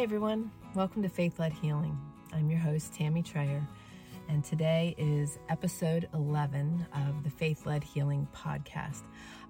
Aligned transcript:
everyone. 0.00 0.50
Welcome 0.74 1.02
to 1.02 1.08
Faith 1.08 1.38
Led 1.38 1.52
Healing. 1.52 1.96
I'm 2.32 2.50
your 2.50 2.58
host, 2.58 2.92
Tammy 2.92 3.22
Trayer, 3.22 3.64
and 4.28 4.42
today 4.42 4.96
is 4.98 5.38
episode 5.48 6.08
11 6.14 6.86
of 6.94 7.22
the 7.22 7.30
Faith 7.30 7.66
Led 7.66 7.84
Healing 7.84 8.26
podcast. 8.34 9.02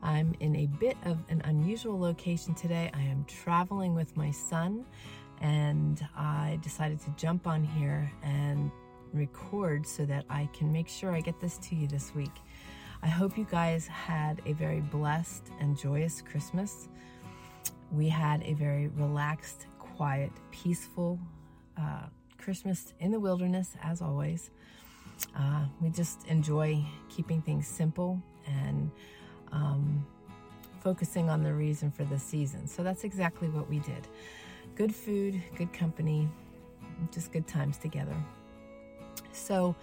I'm 0.02 0.34
in 0.40 0.56
a 0.56 0.66
bit 0.66 0.98
of 1.06 1.18
an 1.30 1.40
unusual 1.44 1.98
location 1.98 2.54
today. 2.54 2.90
I 2.92 3.00
am 3.00 3.24
traveling 3.24 3.94
with 3.94 4.14
my 4.14 4.30
son, 4.30 4.84
and 5.40 6.06
I 6.16 6.58
decided 6.60 7.00
to 7.02 7.10
jump 7.16 7.46
on 7.46 7.64
here 7.64 8.12
and 8.22 8.70
record 9.14 9.86
so 9.86 10.04
that 10.04 10.26
I 10.28 10.50
can 10.52 10.70
make 10.70 10.88
sure 10.88 11.12
I 11.12 11.20
get 11.20 11.40
this 11.40 11.56
to 11.58 11.74
you 11.74 11.86
this 11.86 12.14
week. 12.14 12.34
I 13.02 13.06
hope 13.06 13.38
you 13.38 13.46
guys 13.50 13.86
had 13.86 14.42
a 14.44 14.52
very 14.52 14.80
blessed 14.80 15.50
and 15.60 15.78
joyous 15.78 16.20
Christmas. 16.20 16.88
We 17.90 18.08
had 18.08 18.42
a 18.42 18.54
very 18.54 18.88
relaxed, 18.88 19.66
quiet, 19.96 20.30
peaceful 20.50 21.18
uh, 21.78 22.06
Christmas 22.38 22.92
in 23.00 23.10
the 23.10 23.20
wilderness, 23.20 23.76
as 23.82 24.02
always. 24.02 24.50
Uh, 25.36 25.64
we 25.80 25.90
just 25.90 26.26
enjoy 26.26 26.84
keeping 27.08 27.40
things 27.42 27.66
simple 27.66 28.20
and 28.46 28.90
um, 29.52 30.04
focusing 30.80 31.30
on 31.30 31.42
the 31.42 31.52
reason 31.52 31.90
for 31.90 32.04
the 32.04 32.18
season. 32.18 32.66
So 32.66 32.82
that's 32.82 33.04
exactly 33.04 33.48
what 33.48 33.68
we 33.68 33.78
did. 33.80 34.08
Good 34.74 34.94
food, 34.94 35.40
good 35.56 35.72
company, 35.72 36.28
just 37.12 37.32
good 37.32 37.46
times 37.46 37.78
together. 37.78 38.16
So 39.32 39.76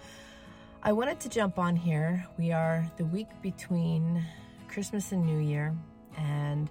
I 0.82 0.92
wanted 0.92 1.20
to 1.20 1.28
jump 1.28 1.58
on 1.58 1.76
here. 1.76 2.26
We 2.38 2.52
are 2.52 2.90
the 2.96 3.04
week 3.04 3.28
between 3.42 4.24
Christmas 4.68 5.12
and 5.12 5.24
New 5.24 5.38
Year, 5.38 5.74
and 6.16 6.70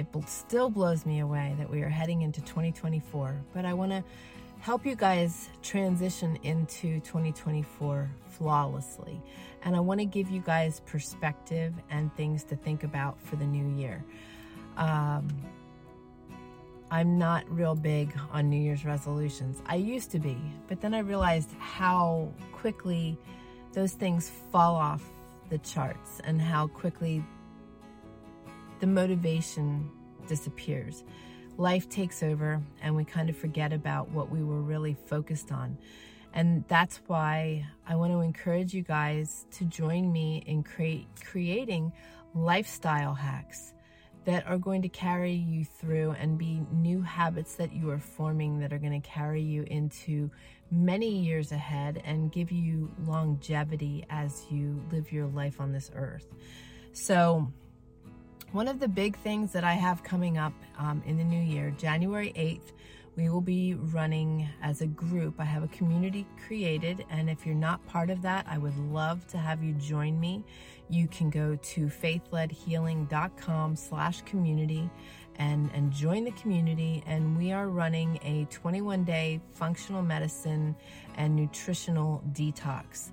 it 0.00 0.28
still 0.28 0.70
blows 0.70 1.06
me 1.06 1.20
away 1.20 1.54
that 1.58 1.70
we 1.70 1.82
are 1.82 1.88
heading 1.88 2.22
into 2.22 2.40
2024. 2.42 3.40
But 3.52 3.64
I 3.64 3.72
want 3.74 3.92
to 3.92 4.04
help 4.60 4.84
you 4.84 4.94
guys 4.94 5.48
transition 5.62 6.38
into 6.42 7.00
2024 7.00 8.10
flawlessly. 8.28 9.20
And 9.62 9.76
I 9.76 9.80
want 9.80 10.00
to 10.00 10.06
give 10.06 10.30
you 10.30 10.40
guys 10.40 10.80
perspective 10.86 11.74
and 11.90 12.14
things 12.16 12.44
to 12.44 12.56
think 12.56 12.84
about 12.84 13.20
for 13.20 13.36
the 13.36 13.46
new 13.46 13.76
year. 13.78 14.04
Um, 14.76 15.28
I'm 16.90 17.18
not 17.18 17.44
real 17.48 17.74
big 17.74 18.12
on 18.32 18.50
New 18.50 18.60
Year's 18.60 18.84
resolutions. 18.84 19.62
I 19.66 19.76
used 19.76 20.10
to 20.10 20.18
be, 20.18 20.36
but 20.66 20.80
then 20.80 20.92
I 20.92 21.00
realized 21.00 21.52
how 21.58 22.32
quickly 22.52 23.16
those 23.72 23.92
things 23.92 24.30
fall 24.50 24.74
off 24.74 25.02
the 25.50 25.58
charts 25.58 26.20
and 26.24 26.40
how 26.40 26.66
quickly 26.68 27.24
the 28.80 28.86
motivation 28.86 29.90
disappears 30.26 31.04
life 31.60 31.88
takes 31.90 32.22
over 32.22 32.62
and 32.82 32.96
we 32.96 33.04
kind 33.04 33.28
of 33.28 33.36
forget 33.36 33.72
about 33.72 34.10
what 34.10 34.30
we 34.30 34.42
were 34.42 34.62
really 34.62 34.96
focused 35.06 35.52
on. 35.52 35.76
And 36.32 36.64
that's 36.68 37.00
why 37.06 37.66
I 37.86 37.96
want 37.96 38.12
to 38.12 38.20
encourage 38.20 38.72
you 38.72 38.82
guys 38.82 39.46
to 39.52 39.64
join 39.64 40.10
me 40.10 40.42
in 40.46 40.62
create, 40.62 41.06
creating 41.22 41.92
lifestyle 42.34 43.14
hacks 43.14 43.74
that 44.24 44.46
are 44.46 44.58
going 44.58 44.80
to 44.82 44.88
carry 44.88 45.32
you 45.32 45.64
through 45.64 46.12
and 46.12 46.38
be 46.38 46.62
new 46.72 47.02
habits 47.02 47.56
that 47.56 47.72
you 47.72 47.90
are 47.90 47.98
forming 47.98 48.60
that 48.60 48.72
are 48.72 48.78
going 48.78 48.98
to 48.98 49.08
carry 49.08 49.42
you 49.42 49.64
into 49.64 50.30
many 50.70 51.18
years 51.18 51.52
ahead 51.52 52.00
and 52.04 52.32
give 52.32 52.52
you 52.52 52.90
longevity 53.06 54.06
as 54.08 54.46
you 54.50 54.80
live 54.92 55.10
your 55.12 55.26
life 55.26 55.60
on 55.60 55.72
this 55.72 55.90
earth. 55.94 56.26
So, 56.92 57.52
one 58.52 58.66
of 58.66 58.80
the 58.80 58.88
big 58.88 59.16
things 59.18 59.52
that 59.52 59.62
I 59.62 59.74
have 59.74 60.02
coming 60.02 60.36
up 60.36 60.52
um, 60.76 61.02
in 61.06 61.16
the 61.16 61.24
new 61.24 61.40
year, 61.40 61.72
January 61.78 62.32
8th, 62.36 62.72
we 63.16 63.28
will 63.28 63.40
be 63.40 63.74
running 63.74 64.48
as 64.62 64.80
a 64.80 64.86
group. 64.86 65.34
I 65.38 65.44
have 65.44 65.62
a 65.62 65.68
community 65.68 66.26
created, 66.46 67.04
and 67.10 67.30
if 67.30 67.46
you're 67.46 67.54
not 67.54 67.84
part 67.86 68.10
of 68.10 68.22
that, 68.22 68.46
I 68.48 68.58
would 68.58 68.76
love 68.76 69.26
to 69.28 69.38
have 69.38 69.62
you 69.62 69.74
join 69.74 70.18
me. 70.18 70.44
You 70.88 71.06
can 71.06 71.30
go 71.30 71.56
to 71.56 71.86
faithledhealing.com 71.86 73.76
slash 73.76 74.22
community 74.22 74.90
and, 75.36 75.70
and 75.72 75.92
join 75.92 76.24
the 76.24 76.32
community. 76.32 77.04
And 77.06 77.38
we 77.38 77.52
are 77.52 77.68
running 77.68 78.18
a 78.24 78.46
21 78.50 79.04
day 79.04 79.40
functional 79.52 80.02
medicine 80.02 80.74
and 81.16 81.36
nutritional 81.36 82.22
detox. 82.32 83.10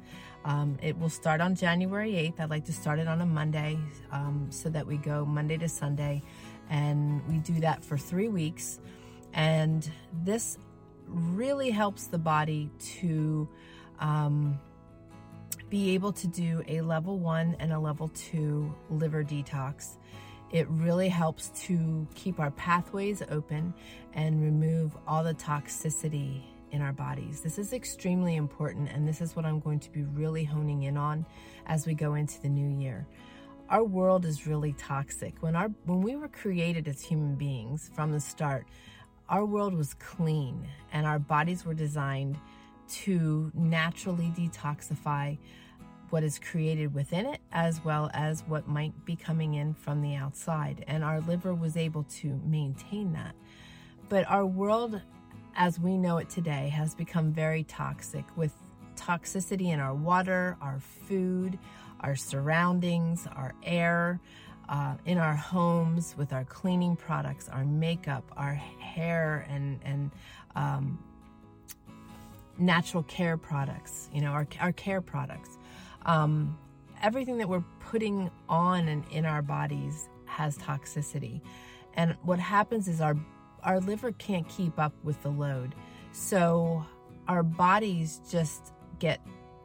Um, 0.47 0.77
it 0.81 0.97
will 0.97 1.09
start 1.09 1.41
on 1.41 1.55
January 1.55 2.13
8th. 2.13 2.39
I'd 2.39 2.49
like 2.49 2.63
to 2.65 2.73
start 2.73 2.99
it 2.99 3.07
on 3.07 3.19
a 3.19 3.25
Monday 3.25 3.77
um, 4.13 4.47
so 4.49 4.69
that 4.69 4.87
we 4.87 4.95
go 4.95 5.25
Monday 5.25 5.57
to 5.57 5.67
Sunday. 5.67 6.23
And 6.69 7.21
we 7.27 7.39
do 7.39 7.59
that 7.59 7.83
for 7.83 7.97
three 7.97 8.29
weeks. 8.29 8.79
And 9.33 9.87
this 10.23 10.57
really 11.05 11.69
helps 11.69 12.07
the 12.07 12.17
body 12.17 12.69
to 12.79 13.45
um, 13.99 14.57
be 15.69 15.93
able 15.95 16.13
to 16.13 16.27
do 16.27 16.63
a 16.69 16.79
level 16.79 17.19
one 17.19 17.57
and 17.59 17.73
a 17.73 17.79
level 17.79 18.07
two 18.07 18.73
liver 18.89 19.25
detox. 19.25 19.97
It 20.53 20.65
really 20.69 21.09
helps 21.09 21.49
to 21.65 22.07
keep 22.15 22.39
our 22.39 22.51
pathways 22.51 23.21
open 23.29 23.73
and 24.13 24.41
remove 24.41 24.95
all 25.05 25.25
the 25.25 25.33
toxicity 25.33 26.43
in 26.71 26.81
our 26.81 26.93
bodies. 26.93 27.41
This 27.41 27.57
is 27.57 27.73
extremely 27.73 28.35
important, 28.35 28.89
and 28.91 29.07
this 29.07 29.21
is 29.21 29.35
what 29.35 29.45
I'm 29.45 29.59
going 29.59 29.79
to 29.79 29.91
be 29.91 30.03
really 30.03 30.43
honing 30.43 30.83
in 30.83 30.97
on 30.97 31.25
as 31.65 31.85
we 31.85 31.93
go 31.93 32.15
into 32.15 32.41
the 32.41 32.49
new 32.49 32.79
year. 32.81 33.07
Our 33.69 33.83
world 33.83 34.25
is 34.25 34.47
really 34.47 34.73
toxic. 34.73 35.35
When 35.41 35.55
our 35.55 35.69
when 35.85 36.01
we 36.01 36.15
were 36.15 36.29
created 36.29 36.87
as 36.87 37.01
human 37.01 37.35
beings 37.35 37.91
from 37.93 38.11
the 38.11 38.19
start, 38.19 38.65
our 39.29 39.45
world 39.45 39.73
was 39.73 39.93
clean 39.95 40.67
and 40.93 41.05
our 41.05 41.19
bodies 41.19 41.65
were 41.65 41.73
designed 41.73 42.37
to 42.89 43.51
naturally 43.53 44.31
detoxify 44.37 45.37
what 46.09 46.23
is 46.23 46.39
created 46.39 46.93
within 46.93 47.25
it 47.25 47.41
as 47.51 47.83
well 47.83 48.09
as 48.13 48.41
what 48.47 48.67
might 48.67 48.93
be 49.03 49.15
coming 49.15 49.55
in 49.55 49.73
from 49.73 50.01
the 50.01 50.15
outside. 50.15 50.85
And 50.87 51.03
our 51.03 51.19
liver 51.19 51.53
was 51.53 51.75
able 51.75 52.03
to 52.03 52.39
maintain 52.45 53.11
that. 53.13 53.35
But 54.07 54.29
our 54.29 54.45
world 54.45 55.01
as 55.57 55.79
we 55.79 55.97
know 55.97 56.19
it 56.19 56.29
today, 56.29 56.69
has 56.69 56.93
become 56.93 57.31
very 57.31 57.63
toxic 57.63 58.23
with 58.37 58.53
toxicity 58.95 59.73
in 59.73 59.79
our 59.79 59.93
water, 59.93 60.55
our 60.61 60.79
food, 60.79 61.57
our 62.01 62.15
surroundings, 62.15 63.27
our 63.35 63.53
air, 63.63 64.19
uh, 64.69 64.93
in 65.05 65.17
our 65.17 65.35
homes, 65.35 66.13
with 66.15 66.31
our 66.31 66.45
cleaning 66.45 66.95
products, 66.95 67.49
our 67.49 67.65
makeup, 67.65 68.23
our 68.37 68.53
hair, 68.53 69.47
and 69.49 69.79
and 69.83 70.11
um, 70.55 70.99
natural 72.59 73.03
care 73.03 73.37
products. 73.37 74.09
You 74.13 74.21
know, 74.21 74.31
our 74.31 74.47
our 74.59 74.71
care 74.73 75.01
products. 75.01 75.57
Um, 76.05 76.57
everything 77.01 77.37
that 77.39 77.49
we're 77.49 77.63
putting 77.79 78.29
on 78.47 78.87
and 78.87 79.03
in 79.11 79.25
our 79.25 79.41
bodies 79.41 80.07
has 80.25 80.57
toxicity, 80.57 81.41
and 81.95 82.15
what 82.21 82.37
happens 82.37 82.87
is 82.87 83.01
our 83.01 83.17
our 83.63 83.79
liver 83.79 84.11
can't 84.13 84.47
keep 84.47 84.79
up 84.79 84.93
with 85.03 85.21
the 85.23 85.29
load. 85.29 85.75
So 86.11 86.85
our 87.27 87.43
bodies 87.43 88.21
just 88.29 88.73
get 88.99 89.21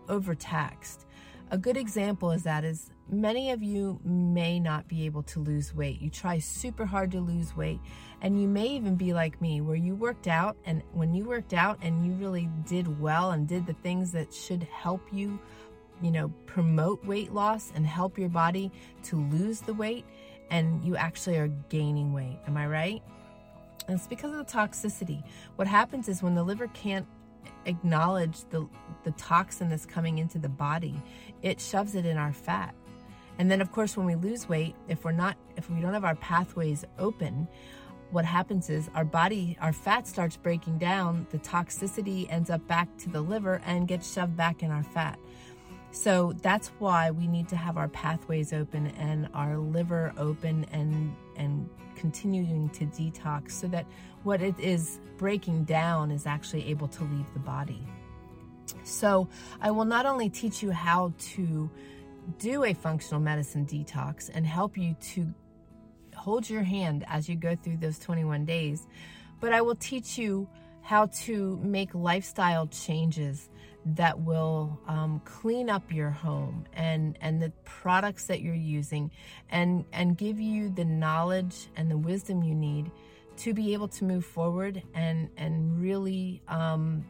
overtaxed. 0.09 1.07
A 1.51 1.59
good 1.59 1.77
example 1.77 2.31
is 2.31 2.45
that 2.45 2.65
is 2.65 2.91
many 3.11 3.51
of 3.51 3.63
you 3.63 4.01
may 4.05 4.59
not 4.59 4.89
be 4.89 5.05
able 5.05 5.23
to 5.25 5.41
lose 5.41 5.75
weight. 5.75 6.01
You 6.01 6.09
try 6.09 6.39
super 6.39 6.87
hard 6.87 7.11
to 7.13 7.21
lose 7.21 7.55
weight 7.55 7.79
and 8.23 8.41
you 8.41 8.49
may 8.49 8.69
even 8.69 8.97
be 8.97 9.13
like 9.13 9.41
me 9.41 9.61
where 9.61 9.77
you 9.77 9.95
worked 9.95 10.29
out 10.29 10.57
and 10.65 10.83
when 10.93 11.13
you 11.13 11.25
worked 11.25 11.53
out 11.53 11.79
and 11.83 12.07
you 12.07 12.13
really 12.13 12.49
did 12.67 13.01
well 13.01 13.33
and 13.33 13.47
did 13.47 13.67
the 13.67 13.75
things 13.75 14.13
that 14.13 14.33
should 14.33 14.63
help 14.65 15.03
you, 15.13 15.39
you 16.01 16.11
know, 16.11 16.29
promote 16.47 17.05
weight 17.05 17.33
loss 17.33 17.71
and 17.75 17.87
help 17.87 18.19
your 18.19 18.31
body 18.31 18.73
to 19.05 19.17
lose 19.17 19.61
the 19.61 19.75
weight 19.75 20.07
and 20.51 20.83
you 20.85 20.97
actually 20.97 21.37
are 21.37 21.49
gaining 21.69 22.13
weight. 22.13 22.39
Am 22.47 22.57
I 22.57 22.67
right? 22.67 23.03
And 23.87 23.97
it's 23.97 24.07
because 24.07 24.33
of 24.33 24.39
the 24.39 24.53
toxicity. 24.53 25.23
What 25.57 25.67
happens 25.67 26.09
is 26.09 26.23
when 26.23 26.35
the 26.35 26.43
liver 26.43 26.69
can't 26.69 27.07
acknowledge 27.67 28.45
the, 28.51 28.69
the 29.05 29.11
toxin 29.13 29.69
that's 29.69 29.87
coming 29.87 30.19
into 30.19 30.39
the 30.39 30.49
body, 30.49 31.01
it 31.43 31.61
shoves 31.61 31.95
it 31.95 32.07
in 32.07 32.17
our 32.17 32.33
fat. 32.33 32.75
And 33.39 33.51
then, 33.51 33.61
of 33.61 33.73
course, 33.73 33.97
when 33.97 34.07
we 34.07 34.15
lose 34.15 34.49
weight, 34.49 34.75
if 34.89 35.05
we're 35.05 35.13
not, 35.13 35.37
if 35.57 35.71
we 35.71 35.81
don't 35.81 35.95
have 35.95 36.05
our 36.05 36.15
pathways 36.17 36.85
open, 36.99 37.49
what 38.11 38.25
happens 38.27 38.69
is 38.69 38.91
our 38.95 39.07
body, 39.07 39.57
our 39.61 39.73
fat 39.73 40.07
starts 40.07 40.37
breaking 40.37 40.79
down, 40.79 41.27
the 41.31 41.39
toxicity 41.39 42.31
ends 42.31 42.51
up 42.51 42.67
back 42.69 42.95
to 42.99 43.09
the 43.09 43.23
liver 43.23 43.61
and 43.65 43.89
gets 43.89 44.13
shoved 44.13 44.37
back 44.37 44.63
in 44.63 44.71
our 44.71 44.83
fat. 44.83 45.19
So 45.93 46.35
that's 46.43 46.69
why 46.79 47.11
we 47.11 47.27
need 47.27 47.49
to 47.49 47.57
have 47.57 47.77
our 47.77 47.89
pathways 47.89 48.53
open 48.53 48.89
and 48.99 49.29
our 49.35 49.57
liver 49.57 50.13
open 50.19 50.67
and 50.73 51.15
and 51.37 51.69
continuing 51.97 52.69
to 52.71 52.87
detox 52.87 53.53
so 53.53 53.69
that 53.69 53.87
what 54.23 54.43
it 54.43 54.59
is 54.59 55.01
breaking 55.17 55.65
down 55.65 56.11
is 56.11 56.27
actually 56.27 56.69
able 56.69 56.89
to 56.89 57.05
leave 57.05 57.33
the 57.33 57.39
body. 57.39 57.87
So, 58.85 59.29
I 59.61 59.71
will 59.71 59.85
not 59.85 60.07
only 60.07 60.31
teach 60.31 60.63
you 60.63 60.71
how 60.71 61.13
to 61.35 61.71
do 62.39 62.65
a 62.65 62.73
functional 62.73 63.21
medicine 63.21 63.67
detox 63.67 64.31
and 64.33 64.47
help 64.47 64.79
you 64.79 64.95
to 65.15 65.33
hold 66.15 66.49
your 66.49 66.63
hand 66.63 67.05
as 67.09 67.29
you 67.29 67.37
go 67.37 67.57
through 67.57 67.79
those 67.79 67.99
21 67.99 68.45
days, 68.45 68.87
but 69.41 69.53
I 69.53 69.61
will 69.61 69.75
teach 69.75 70.17
you 70.19 70.49
how 70.83 71.07
to 71.07 71.59
make 71.63 71.95
lifestyle 71.95 72.67
changes 72.67 73.49
that 73.85 74.21
will 74.21 74.79
um, 74.87 75.21
clean 75.25 75.69
up 75.69 75.93
your 75.93 76.11
home 76.11 76.65
and 76.73 77.19
and 77.21 77.43
the 77.43 77.51
products 77.65 78.27
that 78.27 78.41
you're 78.41 78.55
using 78.55 79.11
and 79.51 79.85
and 79.93 80.17
give 80.17 80.39
you 80.39 80.71
the 80.71 80.85
knowledge 80.85 81.69
and 81.77 81.91
the 81.91 81.99
wisdom 81.99 82.43
you 82.43 82.55
need 82.55 82.91
to 83.37 83.53
be 83.53 83.73
able 83.73 83.89
to 83.89 84.05
move 84.05 84.25
forward 84.25 84.83
and 84.95 85.29
and 85.37 85.81
really 85.81 86.41
um, 86.49 87.05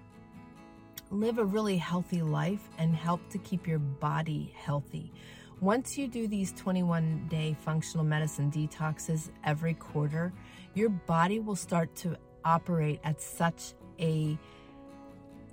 live 1.10 1.38
a 1.38 1.44
really 1.44 1.76
healthy 1.76 2.22
life 2.22 2.70
and 2.78 2.96
help 2.96 3.20
to 3.28 3.38
keep 3.38 3.66
your 3.66 3.78
body 3.78 4.54
healthy. 4.56 5.12
Once 5.60 5.96
you 5.96 6.08
do 6.08 6.26
these 6.26 6.52
21 6.54 7.26
day 7.28 7.54
functional 7.60 8.04
medicine 8.04 8.50
detoxes 8.50 9.30
every 9.44 9.74
quarter, 9.74 10.32
your 10.74 10.88
body 10.88 11.38
will 11.38 11.54
start 11.54 11.94
to 11.94 12.16
operate 12.44 12.98
at 13.04 13.20
such 13.20 13.74
a 14.00 14.36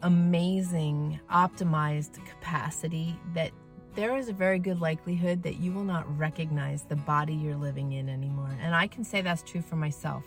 amazing 0.02 1.20
optimized 1.32 2.24
capacity 2.26 3.16
that 3.34 3.52
there 3.96 4.16
is 4.18 4.30
a 4.30 4.34
very 4.34 4.60
good 4.60 4.80
likelihood 4.80 5.44
that 5.44 5.56
you 5.56 5.72
will 5.72 5.84
not 5.84 6.06
recognize 6.18 6.84
the 6.84 6.96
body 6.96 7.34
you're 7.34 7.56
living 7.56 7.92
in 7.92 8.08
anymore. 8.08 8.56
And 8.62 8.74
I 8.74 8.88
can 8.88 9.04
say 9.04 9.22
that's 9.22 9.44
true 9.44 9.62
for 9.62 9.76
myself. 9.76 10.24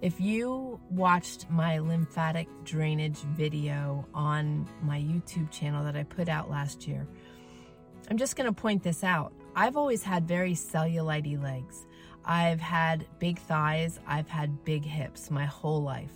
If 0.00 0.20
you 0.20 0.80
watched 0.88 1.50
my 1.50 1.78
lymphatic 1.78 2.48
drainage 2.64 3.18
video 3.18 4.06
on 4.14 4.66
my 4.82 4.98
YouTube 4.98 5.50
channel 5.50 5.84
that 5.84 5.96
I 5.96 6.04
put 6.04 6.28
out 6.28 6.50
last 6.50 6.88
year, 6.88 7.06
I'm 8.08 8.16
just 8.16 8.36
going 8.36 8.46
to 8.46 8.58
point 8.58 8.82
this 8.82 9.04
out. 9.04 9.32
I've 9.54 9.76
always 9.76 10.02
had 10.02 10.26
very 10.26 10.54
cellulite 10.54 11.42
legs. 11.42 11.84
I've 12.24 12.60
had 12.60 13.06
big 13.18 13.38
thighs. 13.38 14.00
I've 14.06 14.28
had 14.28 14.64
big 14.64 14.84
hips 14.84 15.30
my 15.30 15.44
whole 15.44 15.82
life. 15.82 16.12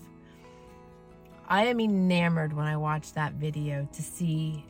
I 1.48 1.66
am 1.66 1.78
enamored 1.80 2.52
when 2.54 2.66
I 2.66 2.76
watch 2.76 3.12
that 3.12 3.34
video 3.34 3.86
to 3.92 4.02
see 4.02 4.64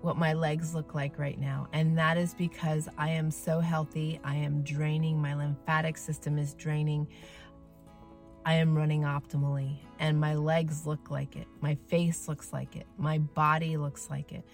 what 0.00 0.16
my 0.16 0.32
legs 0.32 0.74
look 0.74 0.94
like 0.94 1.18
right 1.18 1.38
now. 1.38 1.68
And 1.72 1.96
that 1.96 2.18
is 2.18 2.34
because 2.34 2.88
I 2.98 3.10
am 3.10 3.30
so 3.30 3.60
healthy. 3.60 4.18
I 4.24 4.34
am 4.34 4.62
draining. 4.62 5.22
My 5.22 5.34
lymphatic 5.34 5.96
system 5.96 6.38
is 6.38 6.54
draining. 6.54 7.06
I 8.44 8.54
am 8.54 8.76
running 8.76 9.02
optimally. 9.02 9.76
And 10.00 10.20
my 10.20 10.34
legs 10.34 10.86
look 10.86 11.10
like 11.10 11.36
it. 11.36 11.46
My 11.60 11.76
face 11.86 12.26
looks 12.26 12.52
like 12.52 12.74
it. 12.74 12.86
My 12.98 13.18
body 13.18 13.76
looks 13.76 14.10
like 14.10 14.32
it. 14.32 14.44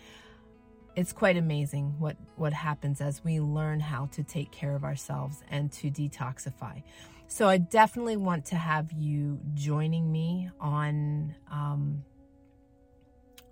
It's 0.96 1.12
quite 1.12 1.38
amazing 1.38 1.94
what, 1.98 2.16
what 2.36 2.52
happens 2.52 3.00
as 3.00 3.24
we 3.24 3.40
learn 3.40 3.80
how 3.80 4.06
to 4.12 4.22
take 4.22 4.50
care 4.50 4.74
of 4.74 4.84
ourselves 4.84 5.42
and 5.48 5.72
to 5.72 5.90
detoxify. 5.90 6.82
So 7.30 7.46
I 7.46 7.58
definitely 7.58 8.16
want 8.16 8.46
to 8.46 8.56
have 8.56 8.90
you 8.90 9.38
joining 9.54 10.10
me 10.10 10.50
on 10.60 11.34
um, 11.52 12.04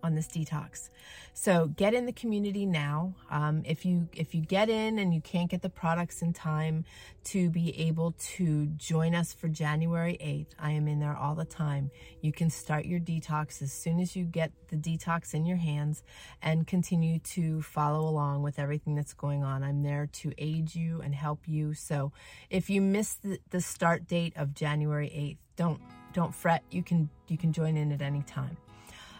on 0.06 0.14
this 0.14 0.28
detox. 0.28 0.88
So 1.34 1.66
get 1.66 1.92
in 1.92 2.06
the 2.06 2.12
community 2.12 2.64
now. 2.64 3.14
Um, 3.30 3.62
if 3.66 3.84
you 3.84 4.08
if 4.14 4.34
you 4.34 4.40
get 4.40 4.70
in 4.70 4.98
and 4.98 5.12
you 5.12 5.20
can't 5.20 5.50
get 5.50 5.60
the 5.60 5.68
products 5.68 6.22
in 6.22 6.32
time 6.32 6.84
to 7.24 7.50
be 7.50 7.78
able 7.78 8.14
to 8.36 8.66
join 8.76 9.14
us 9.14 9.34
for 9.34 9.48
January 9.48 10.16
8th, 10.22 10.54
I 10.58 10.70
am 10.70 10.88
in 10.88 11.00
there 11.00 11.14
all 11.14 11.34
the 11.34 11.44
time. 11.44 11.90
You 12.22 12.32
can 12.32 12.48
start 12.48 12.86
your 12.86 13.00
detox 13.00 13.60
as 13.60 13.72
soon 13.72 14.00
as 14.00 14.16
you 14.16 14.24
get 14.24 14.52
the 14.68 14.76
detox 14.76 15.34
in 15.34 15.44
your 15.44 15.58
hands 15.58 16.02
and 16.40 16.66
continue 16.66 17.18
to 17.18 17.60
follow 17.60 18.08
along 18.08 18.42
with 18.42 18.58
everything 18.58 18.94
that's 18.94 19.12
going 19.12 19.44
on. 19.44 19.62
I'm 19.62 19.82
there 19.82 20.08
to 20.20 20.32
aid 20.38 20.74
you 20.74 21.02
and 21.02 21.14
help 21.14 21.40
you. 21.46 21.74
So 21.74 22.12
if 22.48 22.70
you 22.70 22.80
miss 22.80 23.14
the, 23.14 23.38
the 23.50 23.60
start 23.60 24.06
date 24.06 24.32
of 24.36 24.54
January 24.54 25.08
8th, 25.08 25.38
don't 25.56 25.80
don't 26.12 26.34
fret. 26.34 26.62
You 26.70 26.82
can 26.82 27.10
you 27.28 27.36
can 27.36 27.52
join 27.52 27.76
in 27.76 27.92
at 27.92 28.00
any 28.00 28.22
time. 28.22 28.56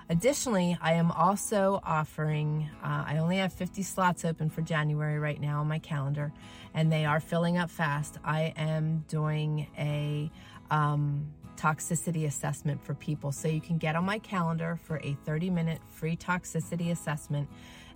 Additionally, 0.09 0.79
I 0.81 0.93
am 0.93 1.11
also 1.11 1.81
offering, 1.85 2.71
uh, 2.83 3.05
I 3.07 3.19
only 3.19 3.39
have 3.39 3.53
50 3.53 3.83
slots 3.83 4.25
open 4.25 4.49
for 4.51 4.63
January 4.63 5.19
right 5.19 5.41
now 5.41 5.61
on 5.61 5.67
my 5.67 5.81
calendar, 5.81 6.33
and 6.75 6.93
they 6.93 7.05
are 7.05 7.19
filling 7.19 7.59
up 7.59 7.71
fast. 7.71 8.19
I 8.25 8.53
am 8.57 9.05
doing 9.09 9.67
a 9.77 10.31
um, 10.71 11.27
toxicity 11.57 12.27
assessment 12.27 12.85
for 12.85 12.95
people. 12.95 13.33
So 13.33 13.49
you 13.49 13.61
can 13.61 13.79
get 13.79 13.97
on 13.97 14.05
my 14.05 14.19
calendar 14.21 14.79
for 14.85 14.99
a 15.03 15.17
30 15.25 15.51
minute 15.51 15.81
free 15.91 16.17
toxicity 16.17 16.91
assessment. 16.93 17.49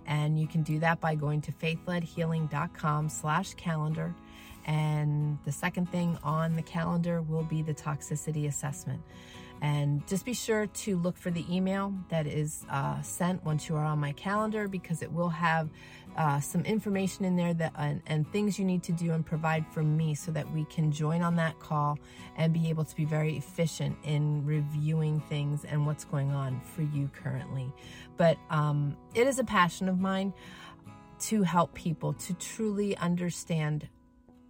And 0.07 0.39
you 0.39 0.47
can 0.47 0.63
do 0.63 0.79
that 0.79 0.99
by 0.99 1.15
going 1.15 1.41
to 1.41 1.51
faithledhealing.com 1.51 3.09
slash 3.09 3.53
calendar. 3.53 4.13
And 4.65 5.37
the 5.45 5.51
second 5.51 5.89
thing 5.89 6.17
on 6.23 6.55
the 6.55 6.61
calendar 6.61 7.21
will 7.21 7.43
be 7.43 7.61
the 7.61 7.73
toxicity 7.73 8.47
assessment. 8.47 9.01
And 9.61 10.05
just 10.07 10.25
be 10.25 10.33
sure 10.33 10.65
to 10.65 10.97
look 10.97 11.15
for 11.15 11.29
the 11.29 11.45
email 11.53 11.93
that 12.09 12.25
is 12.25 12.65
uh, 12.69 12.99
sent 13.03 13.45
once 13.45 13.69
you 13.69 13.75
are 13.75 13.83
on 13.83 13.99
my 13.99 14.11
calendar 14.13 14.67
because 14.67 15.03
it 15.03 15.11
will 15.11 15.29
have 15.29 15.69
uh, 16.17 16.39
some 16.39 16.61
information 16.65 17.25
in 17.25 17.35
there 17.35 17.53
that 17.53 17.73
and, 17.77 18.29
things 18.31 18.57
you 18.57 18.65
need 18.65 18.83
to 18.83 18.91
do 18.91 19.11
and 19.11 19.25
provide 19.25 19.65
for 19.67 19.83
me 19.83 20.15
so 20.15 20.31
that 20.31 20.51
we 20.51 20.65
can 20.65 20.91
join 20.91 21.21
on 21.21 21.35
that 21.35 21.59
call 21.59 21.97
and 22.37 22.53
be 22.53 22.69
able 22.69 22.83
to 22.83 22.95
be 22.95 23.05
very 23.05 23.37
efficient 23.37 23.95
in 24.03 24.45
reviewing 24.45 25.19
things 25.29 25.63
and 25.63 25.85
what's 25.85 26.05
going 26.05 26.31
on 26.31 26.59
for 26.75 26.81
you 26.81 27.09
currently. 27.13 27.71
But 28.17 28.37
um, 28.49 28.97
it 29.13 29.27
is 29.27 29.39
a 29.39 29.43
passion 29.43 29.87
of 29.87 29.99
mine 29.99 30.33
to 31.21 31.43
help 31.43 31.73
people 31.73 32.13
to 32.13 32.33
truly 32.33 32.97
understand 32.97 33.87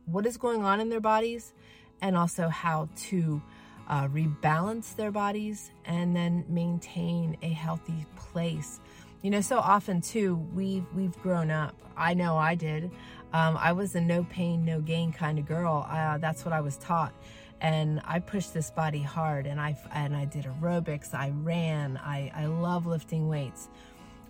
what 0.05 0.25
is 0.25 0.37
going 0.37 0.63
on 0.63 0.79
in 0.79 0.89
their 0.89 1.01
bodies 1.01 1.53
and 2.01 2.17
also 2.17 2.47
how 2.49 2.89
to 2.95 3.41
uh, 3.91 4.07
rebalance 4.07 4.95
their 4.95 5.11
bodies, 5.11 5.71
and 5.85 6.15
then 6.15 6.45
maintain 6.47 7.37
a 7.41 7.49
healthy 7.49 8.05
place. 8.15 8.79
You 9.21 9.29
know, 9.29 9.41
so 9.41 9.59
often 9.59 10.01
too, 10.01 10.35
we've 10.55 10.85
we've 10.95 11.15
grown 11.21 11.51
up. 11.51 11.75
I 11.97 12.13
know 12.13 12.37
I 12.37 12.55
did. 12.55 12.85
Um, 13.33 13.57
I 13.57 13.73
was 13.73 13.93
a 13.95 14.01
no 14.01 14.23
pain, 14.23 14.65
no 14.65 14.79
gain 14.79 15.11
kind 15.11 15.37
of 15.37 15.45
girl. 15.45 15.85
Uh, 15.89 16.17
that's 16.17 16.45
what 16.45 16.53
I 16.53 16.61
was 16.61 16.77
taught, 16.77 17.13
and 17.59 18.01
I 18.05 18.19
pushed 18.19 18.53
this 18.53 18.71
body 18.71 19.01
hard. 19.01 19.45
And 19.45 19.59
I 19.59 19.77
and 19.93 20.15
I 20.15 20.23
did 20.25 20.45
aerobics. 20.45 21.13
I 21.13 21.33
ran. 21.43 21.97
I 21.97 22.31
I 22.33 22.45
love 22.45 22.87
lifting 22.87 23.27
weights. 23.27 23.67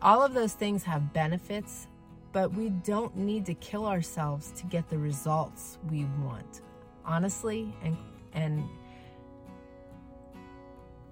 All 0.02 0.24
of 0.24 0.34
those 0.34 0.54
things 0.54 0.84
have 0.84 1.14
benefits, 1.14 1.86
but 2.34 2.52
we 2.52 2.70
don't 2.70 3.16
need 3.16 3.46
to 3.46 3.54
kill 3.54 3.86
ourselves 3.86 4.52
to 4.58 4.66
get 4.66 4.90
the 4.90 4.98
results 4.98 5.78
we 5.92 6.06
want. 6.24 6.62
Honestly, 7.06 7.72
and 7.84 7.96
and 8.34 8.68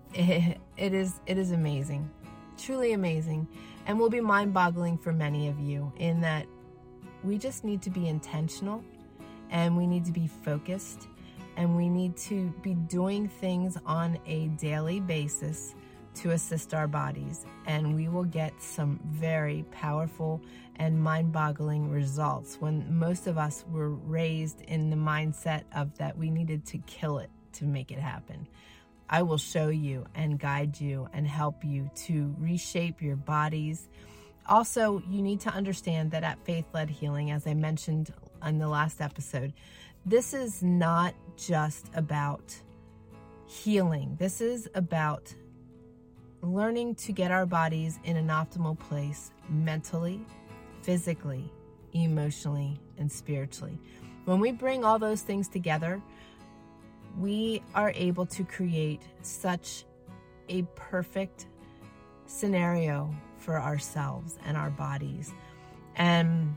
it, 0.13 0.93
is 0.93 1.19
it 1.25 1.37
is 1.37 1.51
amazing, 1.51 2.09
truly 2.57 2.93
amazing, 2.93 3.47
and 3.85 3.99
will 3.99 4.09
be 4.09 4.21
mind-boggling 4.21 4.97
for 4.97 5.13
many 5.13 5.47
of 5.47 5.59
you 5.59 5.91
in 5.97 6.21
that 6.21 6.45
we 7.23 7.37
just 7.37 7.63
need 7.63 7.81
to 7.83 7.89
be 7.89 8.07
intentional 8.07 8.83
and 9.51 9.75
we 9.75 9.85
need 9.85 10.05
to 10.05 10.11
be 10.11 10.27
focused 10.27 11.07
and 11.57 11.75
we 11.75 11.89
need 11.89 12.15
to 12.15 12.53
be 12.61 12.73
doing 12.73 13.27
things 13.27 13.77
on 13.85 14.17
a 14.25 14.47
daily 14.49 14.99
basis 14.99 15.75
to 16.15 16.31
assist 16.31 16.73
our 16.73 16.87
bodies. 16.87 17.45
And 17.65 17.95
we 17.95 18.07
will 18.07 18.23
get 18.23 18.53
some 18.61 18.99
very 19.05 19.65
powerful 19.71 20.41
and 20.77 21.01
mind-boggling 21.01 21.89
results 21.89 22.57
when 22.59 22.97
most 22.97 23.27
of 23.27 23.37
us 23.37 23.65
were 23.69 23.89
raised 23.89 24.61
in 24.61 24.89
the 24.89 24.95
mindset 24.95 25.63
of 25.75 25.95
that 25.97 26.17
we 26.17 26.29
needed 26.29 26.65
to 26.67 26.77
kill 26.79 27.19
it 27.19 27.29
to 27.53 27.65
make 27.65 27.91
it 27.91 27.99
happen 27.99 28.47
I 29.09 29.23
will 29.23 29.37
show 29.37 29.69
you 29.69 30.05
and 30.13 30.39
guide 30.39 30.79
you 30.79 31.09
and 31.13 31.27
help 31.27 31.63
you 31.63 31.89
to 32.05 32.35
reshape 32.37 33.01
your 33.01 33.15
bodies. 33.15 33.87
Also, 34.47 35.01
you 35.09 35.21
need 35.21 35.39
to 35.41 35.49
understand 35.49 36.11
that 36.11 36.23
at 36.23 36.43
Faith 36.45 36.65
Led 36.73 36.89
Healing, 36.89 37.31
as 37.31 37.47
I 37.47 37.53
mentioned 37.53 38.13
in 38.45 38.59
the 38.59 38.67
last 38.67 39.01
episode, 39.01 39.53
this 40.05 40.33
is 40.33 40.61
not 40.63 41.13
just 41.37 41.87
about 41.93 42.55
healing. 43.47 44.15
This 44.19 44.41
is 44.41 44.69
about 44.75 45.33
learning 46.41 46.95
to 46.95 47.11
get 47.11 47.31
our 47.31 47.45
bodies 47.45 47.99
in 48.03 48.15
an 48.15 48.27
optimal 48.27 48.77
place 48.77 49.31
mentally, 49.49 50.21
physically, 50.83 51.51
emotionally, 51.93 52.79
and 52.97 53.11
spiritually. 53.11 53.77
When 54.25 54.39
we 54.39 54.51
bring 54.51 54.85
all 54.85 54.99
those 54.99 55.21
things 55.21 55.47
together, 55.47 56.01
we 57.17 57.61
are 57.75 57.91
able 57.95 58.25
to 58.27 58.43
create 58.43 59.01
such 59.21 59.85
a 60.49 60.63
perfect 60.75 61.47
scenario 62.25 63.13
for 63.37 63.59
ourselves 63.59 64.37
and 64.45 64.57
our 64.57 64.69
bodies. 64.69 65.33
And 65.95 66.55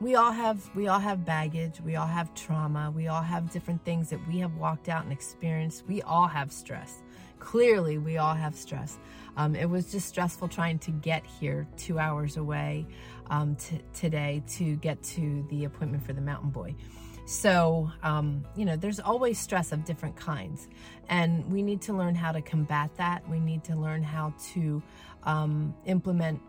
we 0.00 0.14
all 0.14 0.32
have 0.32 0.68
we 0.74 0.88
all 0.88 0.98
have 0.98 1.24
baggage, 1.24 1.80
we 1.80 1.96
all 1.96 2.06
have 2.06 2.34
trauma, 2.34 2.90
we 2.94 3.08
all 3.08 3.22
have 3.22 3.50
different 3.50 3.84
things 3.84 4.10
that 4.10 4.20
we 4.28 4.38
have 4.38 4.54
walked 4.56 4.88
out 4.88 5.04
and 5.04 5.12
experienced. 5.12 5.84
We 5.86 6.02
all 6.02 6.26
have 6.26 6.52
stress. 6.52 7.02
Clearly, 7.38 7.98
we 7.98 8.18
all 8.18 8.34
have 8.34 8.54
stress. 8.54 8.98
Um, 9.36 9.54
it 9.54 9.68
was 9.68 9.92
just 9.92 10.08
stressful 10.08 10.48
trying 10.48 10.78
to 10.80 10.90
get 10.90 11.24
here 11.26 11.66
two 11.76 11.98
hours 11.98 12.36
away 12.36 12.86
um, 13.28 13.56
t- 13.56 13.80
today 13.92 14.42
to 14.48 14.76
get 14.76 15.02
to 15.02 15.46
the 15.50 15.64
appointment 15.64 16.04
for 16.04 16.14
the 16.14 16.20
mountain 16.20 16.50
boy. 16.50 16.74
So, 17.26 17.90
um, 18.04 18.46
you 18.54 18.64
know, 18.64 18.76
there's 18.76 19.00
always 19.00 19.36
stress 19.36 19.72
of 19.72 19.84
different 19.84 20.14
kinds. 20.14 20.68
And 21.08 21.44
we 21.52 21.60
need 21.60 21.82
to 21.82 21.92
learn 21.92 22.14
how 22.14 22.30
to 22.30 22.40
combat 22.40 22.90
that. 22.96 23.28
We 23.28 23.40
need 23.40 23.64
to 23.64 23.74
learn 23.74 24.04
how 24.04 24.32
to 24.54 24.80
um, 25.24 25.74
implement 25.86 26.40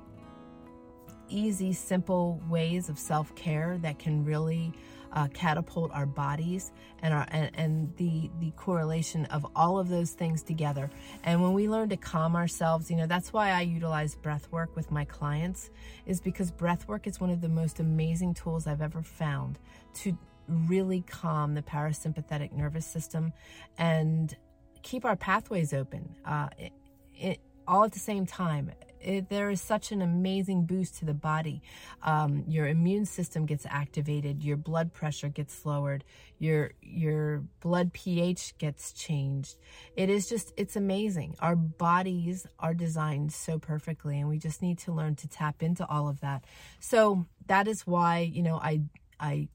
easy, 1.29 1.73
simple 1.73 2.39
ways 2.47 2.89
of 2.89 2.99
self 2.99 3.33
care 3.33 3.79
that 3.79 3.97
can 3.97 4.23
really 4.23 4.71
uh, 5.13 5.27
catapult 5.33 5.91
our 5.93 6.05
bodies 6.05 6.71
and 7.01 7.11
our 7.11 7.25
and, 7.31 7.49
and 7.55 7.97
the 7.97 8.29
the 8.39 8.51
correlation 8.51 9.25
of 9.25 9.47
all 9.55 9.79
of 9.79 9.89
those 9.89 10.11
things 10.11 10.43
together. 10.43 10.91
And 11.23 11.41
when 11.41 11.53
we 11.53 11.67
learn 11.67 11.89
to 11.89 11.97
calm 11.97 12.35
ourselves, 12.35 12.91
you 12.91 12.97
know, 12.97 13.07
that's 13.07 13.33
why 13.33 13.49
I 13.49 13.61
utilize 13.61 14.13
breath 14.13 14.47
work 14.51 14.75
with 14.75 14.91
my 14.91 15.05
clients, 15.05 15.71
is 16.05 16.21
because 16.21 16.51
breath 16.51 16.87
work 16.87 17.07
is 17.07 17.19
one 17.19 17.31
of 17.31 17.41
the 17.41 17.49
most 17.49 17.79
amazing 17.79 18.35
tools 18.35 18.67
I've 18.67 18.81
ever 18.81 19.01
found 19.01 19.57
to 19.95 20.15
really 20.47 21.01
calm 21.01 21.53
the 21.53 21.61
parasympathetic 21.61 22.51
nervous 22.53 22.85
system 22.85 23.33
and 23.77 24.35
keep 24.83 25.05
our 25.05 25.15
pathways 25.15 25.73
open. 25.73 26.15
Uh, 26.25 26.49
it, 26.57 26.73
it, 27.15 27.39
all 27.67 27.83
at 27.83 27.91
the 27.91 27.99
same 27.99 28.25
time 28.25 28.71
it, 29.01 29.29
there 29.29 29.49
is 29.49 29.61
such 29.61 29.91
an 29.91 30.01
amazing 30.01 30.65
boost 30.65 30.97
to 30.97 31.05
the 31.05 31.13
body. 31.13 31.61
Um, 32.03 32.43
your 32.47 32.67
immune 32.67 33.05
system 33.05 33.45
gets 33.45 33.65
activated, 33.65 34.43
your 34.43 34.57
blood 34.57 34.93
pressure 34.93 35.29
gets 35.29 35.65
lowered, 35.65 36.03
your 36.39 36.71
your 36.81 37.43
blood 37.61 37.93
pH 37.93 38.57
gets 38.57 38.93
changed. 38.93 39.55
It 39.95 40.09
is 40.09 40.27
just 40.27 40.53
it's 40.57 40.75
amazing. 40.75 41.35
Our 41.39 41.55
bodies 41.55 42.47
are 42.59 42.73
designed 42.73 43.33
so 43.33 43.59
perfectly, 43.59 44.19
and 44.19 44.29
we 44.29 44.37
just 44.37 44.61
need 44.61 44.79
to 44.79 44.91
learn 44.91 45.15
to 45.17 45.27
tap 45.27 45.63
into 45.63 45.85
all 45.87 46.07
of 46.07 46.19
that. 46.21 46.45
So 46.79 47.25
that 47.47 47.67
is 47.67 47.85
why 47.85 48.19
you 48.19 48.43
know 48.43 48.57
I 48.57 48.81
I 49.19 49.47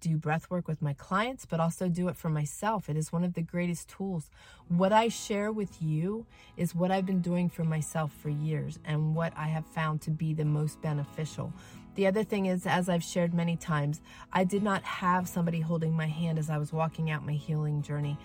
do 0.00 0.16
breath 0.16 0.50
work 0.50 0.66
with 0.66 0.82
my 0.82 0.92
clients, 0.94 1.46
but 1.46 1.60
also 1.60 1.88
do 1.88 2.08
it 2.08 2.16
for 2.16 2.28
myself. 2.28 2.88
It 2.88 2.96
is 2.96 3.12
one 3.12 3.24
of 3.24 3.34
the 3.34 3.42
greatest 3.42 3.88
tools. 3.88 4.30
What 4.68 4.92
I 4.92 5.08
share 5.08 5.52
with 5.52 5.80
you 5.82 6.26
is 6.56 6.74
what 6.74 6.90
I've 6.90 7.06
been 7.06 7.20
doing 7.20 7.48
for 7.48 7.64
myself 7.64 8.12
for 8.12 8.28
years 8.28 8.78
and 8.84 9.14
what 9.14 9.32
I 9.36 9.48
have 9.48 9.66
found 9.66 10.00
to 10.02 10.10
be 10.10 10.34
the 10.34 10.44
most 10.44 10.80
beneficial. 10.82 11.52
The 11.96 12.06
other 12.06 12.24
thing 12.24 12.46
is, 12.46 12.66
as 12.66 12.88
I've 12.88 13.02
shared 13.02 13.34
many 13.34 13.56
times, 13.56 14.00
I 14.32 14.44
did 14.44 14.62
not 14.62 14.82
have 14.84 15.28
somebody 15.28 15.60
holding 15.60 15.92
my 15.92 16.06
hand 16.06 16.38
as 16.38 16.48
I 16.48 16.58
was 16.58 16.72
walking 16.72 17.10
out 17.10 17.26
my 17.26 17.32
healing 17.32 17.82
journey. 17.82 18.16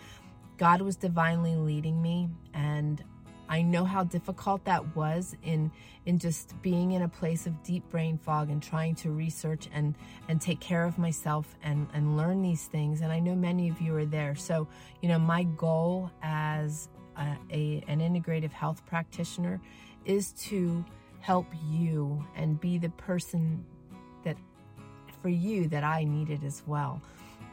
God 0.57 0.81
was 0.81 0.95
divinely 0.95 1.55
leading 1.55 2.01
me, 2.01 2.29
and 2.53 3.03
I 3.49 3.61
know 3.61 3.85
how 3.85 4.03
difficult 4.03 4.65
that 4.65 4.95
was 4.95 5.35
in 5.43 5.71
in 6.05 6.19
just 6.19 6.59
being 6.61 6.91
in 6.91 7.01
a 7.01 7.07
place 7.07 7.47
of 7.47 7.63
deep 7.63 7.87
brain 7.89 8.17
fog 8.17 8.49
and 8.49 8.61
trying 8.61 8.95
to 8.95 9.11
research 9.11 9.67
and 9.73 9.95
and 10.27 10.41
take 10.41 10.59
care 10.59 10.83
of 10.83 10.97
myself 10.97 11.55
and 11.63 11.87
and 11.93 12.17
learn 12.17 12.41
these 12.41 12.65
things 12.65 13.01
and 13.01 13.11
I 13.11 13.19
know 13.19 13.35
many 13.35 13.69
of 13.69 13.79
you 13.81 13.95
are 13.95 14.05
there. 14.05 14.35
So, 14.35 14.67
you 15.01 15.09
know, 15.09 15.19
my 15.19 15.43
goal 15.43 16.11
as 16.21 16.89
a, 17.17 17.37
a 17.51 17.83
an 17.87 17.99
integrative 17.99 18.51
health 18.51 18.85
practitioner 18.85 19.61
is 20.05 20.31
to 20.33 20.83
help 21.19 21.47
you 21.69 22.23
and 22.35 22.59
be 22.59 22.77
the 22.77 22.89
person 22.89 23.65
that 24.23 24.37
for 25.21 25.29
you 25.29 25.67
that 25.69 25.83
I 25.83 26.03
needed 26.03 26.43
as 26.43 26.61
well 26.67 27.01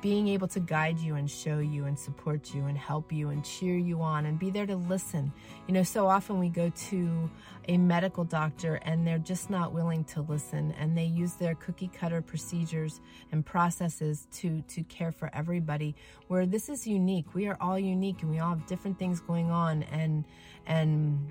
being 0.02 0.26
able 0.26 0.48
to 0.48 0.58
guide 0.58 0.98
you 0.98 1.14
and 1.14 1.30
show 1.30 1.60
you 1.60 1.86
and 1.86 1.96
support 1.96 2.52
you 2.52 2.66
and 2.66 2.76
help 2.76 3.12
you 3.12 3.30
and 3.30 3.44
cheer 3.44 3.78
you 3.78 4.02
on 4.02 4.26
and 4.26 4.36
be 4.36 4.50
there 4.50 4.66
to 4.66 4.74
listen. 4.74 5.32
You 5.68 5.74
know, 5.74 5.84
so 5.84 6.08
often 6.08 6.40
we 6.40 6.48
go 6.48 6.70
to 6.88 7.30
a 7.68 7.78
medical 7.78 8.24
doctor 8.24 8.80
and 8.82 9.06
they're 9.06 9.18
just 9.18 9.48
not 9.48 9.72
willing 9.72 10.02
to 10.04 10.20
listen 10.22 10.72
and 10.72 10.98
they 10.98 11.04
use 11.04 11.34
their 11.34 11.54
cookie 11.54 11.88
cutter 11.88 12.20
procedures 12.20 13.00
and 13.30 13.46
processes 13.46 14.26
to 14.32 14.60
to 14.62 14.82
care 14.84 15.12
for 15.12 15.30
everybody 15.32 15.94
where 16.26 16.46
this 16.46 16.68
is 16.68 16.84
unique. 16.84 17.32
We 17.32 17.46
are 17.46 17.56
all 17.60 17.78
unique 17.78 18.22
and 18.22 18.30
we 18.30 18.40
all 18.40 18.50
have 18.50 18.66
different 18.66 18.98
things 18.98 19.20
going 19.20 19.50
on 19.52 19.84
and 19.84 20.24
and 20.66 21.30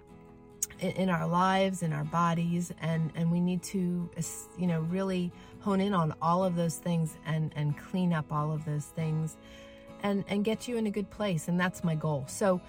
in 0.80 1.10
our 1.10 1.28
lives 1.28 1.84
in 1.84 1.94
our 1.94 2.06
bodies 2.06 2.72
and 2.82 3.12
and 3.16 3.32
we 3.32 3.40
need 3.40 3.62
to 3.62 4.10
you 4.58 4.66
know 4.66 4.82
really 4.82 5.32
hone 5.62 5.82
in 5.82 5.94
on 5.94 6.14
all 6.22 6.44
of 6.44 6.56
those 6.56 6.76
things 6.76 7.18
and 7.26 7.52
and 7.56 7.78
clean 7.78 8.14
up 8.14 8.32
all 8.32 8.52
of 8.52 8.66
those 8.66 8.86
things 8.86 9.38
and 10.04 10.24
and 10.28 10.44
get 10.44 10.68
you 10.68 10.78
in 10.78 10.88
a 10.88 10.92
good 10.92 11.10
place 11.10 11.48
and 11.48 11.60
that's 11.60 11.84
my 11.84 11.96
goal 11.96 12.26
so 12.28 12.60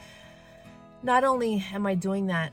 not 1.02 1.24
only 1.24 1.64
am 1.72 1.86
i 1.86 1.94
doing 1.94 2.26
that 2.26 2.52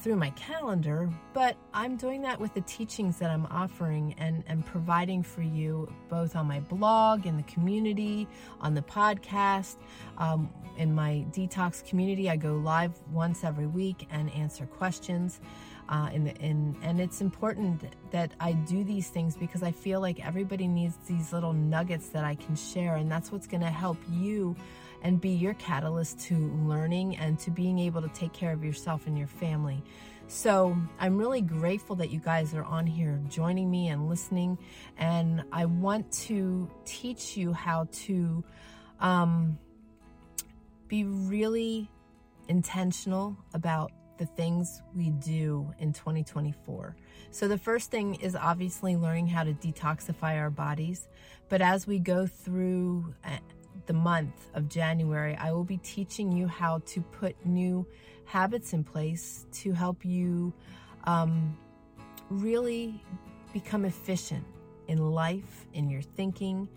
through 0.00 0.16
my 0.16 0.30
calendar, 0.30 1.10
but 1.32 1.56
I'm 1.74 1.96
doing 1.96 2.22
that 2.22 2.38
with 2.38 2.54
the 2.54 2.60
teachings 2.62 3.18
that 3.18 3.30
I'm 3.30 3.46
offering 3.46 4.14
and, 4.18 4.44
and 4.46 4.64
providing 4.64 5.22
for 5.22 5.42
you 5.42 5.92
both 6.08 6.36
on 6.36 6.46
my 6.46 6.60
blog, 6.60 7.26
in 7.26 7.36
the 7.36 7.42
community, 7.44 8.28
on 8.60 8.74
the 8.74 8.82
podcast. 8.82 9.76
Um, 10.16 10.50
in 10.76 10.94
my 10.94 11.24
detox 11.32 11.84
community, 11.84 12.30
I 12.30 12.36
go 12.36 12.54
live 12.54 12.92
once 13.10 13.42
every 13.42 13.66
week 13.66 14.06
and 14.12 14.32
answer 14.32 14.66
questions. 14.66 15.40
Uh, 15.88 16.10
the, 16.10 16.34
in, 16.36 16.76
and 16.82 17.00
it's 17.00 17.20
important 17.22 17.82
that 18.10 18.32
I 18.40 18.52
do 18.52 18.84
these 18.84 19.08
things 19.08 19.36
because 19.36 19.62
I 19.62 19.72
feel 19.72 20.00
like 20.00 20.24
everybody 20.24 20.68
needs 20.68 20.94
these 21.06 21.32
little 21.32 21.54
nuggets 21.54 22.10
that 22.10 22.24
I 22.24 22.34
can 22.34 22.56
share, 22.56 22.96
and 22.96 23.10
that's 23.10 23.32
what's 23.32 23.46
going 23.46 23.62
to 23.62 23.70
help 23.70 23.96
you 24.10 24.54
and 25.02 25.20
be 25.20 25.30
your 25.30 25.54
catalyst 25.54 26.18
to 26.20 26.36
learning 26.64 27.16
and 27.16 27.38
to 27.38 27.50
being 27.50 27.78
able 27.78 28.02
to 28.02 28.08
take 28.08 28.32
care 28.32 28.52
of 28.52 28.64
yourself 28.64 29.06
and 29.06 29.16
your 29.16 29.28
family. 29.28 29.82
So 30.26 30.76
I'm 31.00 31.16
really 31.16 31.40
grateful 31.40 31.96
that 31.96 32.10
you 32.10 32.20
guys 32.20 32.52
are 32.52 32.64
on 32.64 32.86
here 32.86 33.18
joining 33.30 33.70
me 33.70 33.88
and 33.88 34.10
listening. 34.10 34.58
And 34.98 35.42
I 35.52 35.64
want 35.64 36.12
to 36.26 36.70
teach 36.84 37.34
you 37.34 37.54
how 37.54 37.88
to 37.92 38.44
um, 39.00 39.58
be 40.86 41.04
really 41.04 41.90
intentional 42.48 43.38
about 43.54 43.90
the 44.18 44.26
things 44.26 44.82
we 44.94 45.10
do 45.10 45.72
in 45.78 45.92
2024. 45.92 46.96
So, 47.30 47.48
the 47.48 47.58
first 47.58 47.90
thing 47.90 48.16
is 48.16 48.36
obviously 48.36 48.96
learning 48.96 49.28
how 49.28 49.44
to 49.44 49.52
detoxify 49.52 50.38
our 50.38 50.50
bodies. 50.50 51.08
But 51.48 51.62
as 51.62 51.86
we 51.86 51.98
go 51.98 52.26
through 52.26 53.14
the 53.86 53.92
month 53.92 54.50
of 54.54 54.68
January, 54.68 55.36
I 55.36 55.52
will 55.52 55.64
be 55.64 55.78
teaching 55.78 56.30
you 56.30 56.46
how 56.46 56.82
to 56.86 57.00
put 57.00 57.34
new 57.46 57.86
habits 58.26 58.72
in 58.72 58.84
place 58.84 59.46
to 59.52 59.72
help 59.72 60.04
you 60.04 60.52
um, 61.04 61.56
really 62.28 63.02
become 63.52 63.84
efficient 63.84 64.44
in 64.88 64.98
life, 64.98 65.66
in 65.72 65.88
your 65.88 66.02
thinking, 66.02 66.68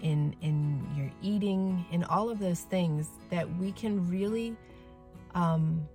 in 0.00 0.34
in 0.40 0.86
your 0.96 1.10
eating, 1.22 1.84
in 1.90 2.04
all 2.04 2.30
of 2.30 2.38
those 2.38 2.60
things 2.60 3.08
that 3.30 3.48
we 3.56 3.72
can 3.72 4.08
really 4.08 4.56
um, 5.34 5.86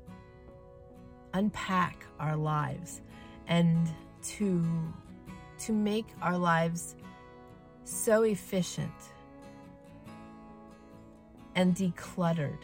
unpack 1.33 2.05
our 2.19 2.35
lives 2.35 3.01
and 3.47 3.87
to 4.23 4.65
to 5.59 5.73
make 5.73 6.07
our 6.21 6.37
lives 6.37 6.95
so 7.83 8.23
efficient 8.23 8.93
and 11.55 11.75
decluttered. 11.75 12.59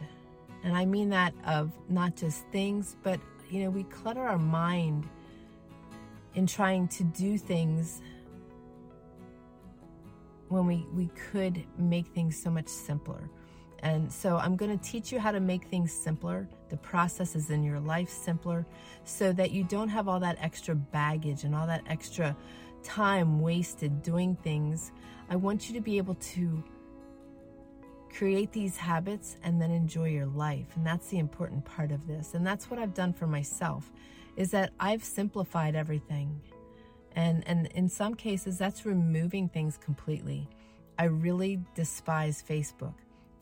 And 0.63 0.75
I 0.75 0.85
mean 0.85 1.09
that 1.09 1.33
of 1.45 1.71
not 1.89 2.15
just 2.15 2.45
things, 2.51 2.95
but 3.03 3.19
you 3.49 3.63
know, 3.63 3.69
we 3.69 3.83
clutter 3.83 4.21
our 4.21 4.37
mind 4.37 5.07
in 6.33 6.47
trying 6.47 6.87
to 6.89 7.03
do 7.03 7.37
things 7.37 8.01
when 10.49 10.65
we, 10.65 10.85
we 10.93 11.07
could 11.31 11.63
make 11.77 12.07
things 12.07 12.41
so 12.41 12.49
much 12.49 12.67
simpler. 12.67 13.29
And 13.85 14.11
so 14.11 14.37
I'm 14.37 14.55
going 14.55 14.75
to 14.75 14.83
teach 14.83 15.11
you 15.11 15.19
how 15.19 15.31
to 15.31 15.39
make 15.39 15.65
things 15.65 15.93
simpler, 15.93 16.47
the 16.69 16.77
processes 16.77 17.51
in 17.51 17.63
your 17.63 17.79
life 17.79 18.09
simpler, 18.09 18.65
so 19.03 19.31
that 19.33 19.51
you 19.51 19.63
don't 19.63 19.89
have 19.89 20.07
all 20.07 20.19
that 20.21 20.37
extra 20.41 20.73
baggage 20.73 21.43
and 21.43 21.53
all 21.53 21.67
that 21.67 21.83
extra 21.87 22.35
time 22.81 23.39
wasted 23.39 24.01
doing 24.01 24.37
things. 24.37 24.91
I 25.29 25.35
want 25.35 25.69
you 25.69 25.75
to 25.75 25.81
be 25.81 25.99
able 25.99 26.15
to 26.15 26.63
create 28.11 28.51
these 28.51 28.75
habits 28.75 29.37
and 29.43 29.61
then 29.61 29.69
enjoy 29.69 30.09
your 30.09 30.25
life. 30.25 30.65
And 30.75 30.83
that's 30.83 31.09
the 31.09 31.19
important 31.19 31.63
part 31.63 31.91
of 31.91 32.07
this. 32.07 32.33
And 32.33 32.45
that's 32.45 32.71
what 32.71 32.79
i've 32.79 32.95
done 32.95 33.13
for 33.13 33.27
myself 33.27 33.91
is 34.35 34.49
that 34.49 34.71
i've 34.79 35.03
simplified 35.03 35.75
everything. 35.75 36.41
And 37.15 37.47
and 37.47 37.67
in 37.67 37.87
some 37.87 38.15
cases 38.15 38.57
that's 38.57 38.83
removing 38.83 39.47
things 39.47 39.77
completely. 39.77 40.49
I 40.97 41.03
really 41.03 41.59
despise 41.75 42.43
facebook 42.49 42.95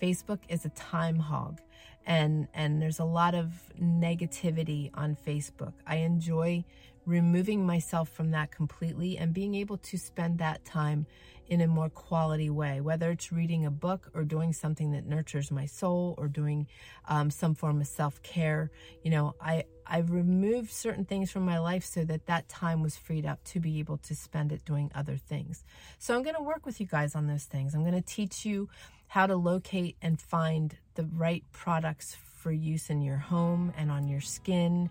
facebook 0.04 0.40
is 0.50 0.66
a 0.66 0.70
time 0.70 1.18
hog 1.18 1.62
and 2.06 2.50
and 2.54 2.82
there's 2.82 3.00
a 3.00 3.06
lot 3.06 3.34
of 3.34 3.54
negativity 3.82 4.92
on 4.94 5.16
facebook. 5.26 5.72
I 5.88 5.98
enjoy 5.98 6.66
removing 7.06 7.66
myself 7.66 8.10
from 8.10 8.32
that 8.32 8.52
completely 8.52 9.18
and 9.18 9.34
being 9.34 9.56
able 9.56 9.78
to 9.78 9.98
spend 9.98 10.40
that 10.40 10.66
time 10.66 11.06
in 11.48 11.62
a 11.62 11.68
more 11.68 11.90
quality 11.90 12.50
way, 12.50 12.82
whether 12.82 13.12
it's 13.12 13.32
reading 13.32 13.66
a 13.66 13.72
book 13.72 14.10
or 14.14 14.24
doing 14.24 14.54
something 14.54 14.92
that 14.92 15.06
nurtures 15.06 15.52
my 15.52 15.66
soul 15.66 16.16
or 16.18 16.28
doing 16.28 16.68
um, 17.08 17.30
some 17.30 17.56
form 17.56 17.82
of 17.82 17.88
self 17.88 18.22
care. 18.24 18.72
You 19.04 19.12
know, 19.12 19.36
I, 19.42 19.66
I've 19.86 20.12
removed 20.12 20.72
certain 20.72 21.06
things 21.06 21.32
from 21.32 21.44
my 21.44 21.60
life 21.60 21.84
so 21.84 22.06
that 22.06 22.26
that 22.28 22.48
time 22.50 22.82
was 22.82 22.96
freed 22.96 23.26
up 23.26 23.44
to 23.46 23.60
be 23.60 23.80
able 23.80 23.98
to 23.98 24.16
spend 24.16 24.52
it 24.52 24.64
doing 24.66 24.92
other 24.96 25.18
things. 25.18 25.64
So 26.00 26.16
I'm 26.16 26.24
going 26.24 26.36
to 26.36 26.44
work 26.44 26.66
with 26.66 26.80
you 26.80 26.88
guys 26.88 27.16
on 27.16 27.28
those 27.28 27.44
things. 27.44 27.76
I'm 27.76 27.82
going 27.82 27.94
to 27.94 28.02
teach 28.02 28.46
you 28.46 28.70
how 29.08 29.28
to 29.28 29.36
locate 29.36 29.96
and 30.02 30.20
find 30.20 30.78
the 30.96 31.04
right 31.04 31.44
products 31.52 32.18
for 32.44 32.52
use 32.52 32.90
in 32.90 33.02
your 33.02 33.18
home 33.18 33.74
and 33.78 33.92
on 33.92 34.08
your 34.08 34.22
skin 34.22 34.90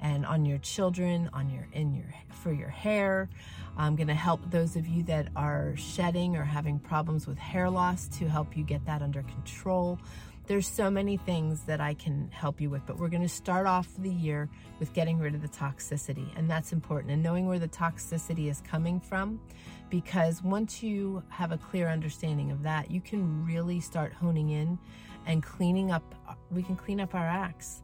and 0.00 0.26
on 0.26 0.44
your 0.44 0.58
children, 0.58 1.30
on 1.32 1.50
your 1.50 1.66
in 1.72 1.94
your 1.94 2.12
for 2.28 2.52
your 2.52 2.68
hair. 2.68 3.28
I'm 3.76 3.96
going 3.96 4.08
to 4.08 4.14
help 4.14 4.50
those 4.50 4.76
of 4.76 4.86
you 4.86 5.02
that 5.04 5.28
are 5.34 5.74
shedding 5.76 6.36
or 6.36 6.44
having 6.44 6.78
problems 6.78 7.26
with 7.26 7.38
hair 7.38 7.68
loss 7.68 8.06
to 8.18 8.28
help 8.28 8.56
you 8.56 8.62
get 8.62 8.84
that 8.86 9.02
under 9.02 9.22
control. 9.22 9.98
There's 10.46 10.68
so 10.68 10.90
many 10.90 11.16
things 11.16 11.62
that 11.62 11.80
I 11.80 11.94
can 11.94 12.28
help 12.30 12.60
you 12.60 12.68
with, 12.68 12.82
but 12.86 12.98
we're 12.98 13.08
going 13.08 13.22
to 13.22 13.28
start 13.28 13.66
off 13.66 13.88
the 13.98 14.10
year 14.10 14.50
with 14.78 14.92
getting 14.92 15.18
rid 15.18 15.34
of 15.34 15.40
the 15.40 15.48
toxicity, 15.48 16.26
and 16.36 16.50
that's 16.50 16.72
important. 16.72 17.12
And 17.12 17.22
knowing 17.22 17.46
where 17.46 17.58
the 17.58 17.68
toxicity 17.68 18.50
is 18.50 18.60
coming 18.60 19.00
from, 19.00 19.40
because 19.88 20.42
once 20.42 20.82
you 20.82 21.22
have 21.30 21.50
a 21.50 21.56
clear 21.56 21.88
understanding 21.88 22.50
of 22.50 22.62
that, 22.62 22.90
you 22.90 23.00
can 23.00 23.46
really 23.46 23.80
start 23.80 24.12
honing 24.12 24.50
in 24.50 24.78
and 25.26 25.42
cleaning 25.42 25.90
up. 25.90 26.14
We 26.50 26.62
can 26.62 26.76
clean 26.76 27.00
up 27.00 27.14
our 27.14 27.26
acts 27.26 27.82